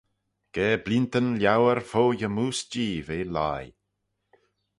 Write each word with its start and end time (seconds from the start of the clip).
Ga 0.53 0.67
bleeantyn 0.83 1.27
liauyr 1.39 1.79
fo 1.89 2.03
ymmoose 2.25 2.63
Jee 2.71 3.03
v'eh 3.07 3.27
lhie. 3.35 3.69